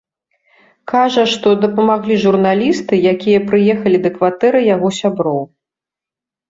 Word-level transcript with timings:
Кажа, 0.91 1.25
што 1.33 1.47
дапамаглі 1.67 2.17
журналісты, 2.25 2.93
якія 3.13 3.45
прыехалі 3.53 3.97
да 4.09 4.15
кватэры 4.19 4.59
яго 4.75 4.87
сяброў. 5.03 5.41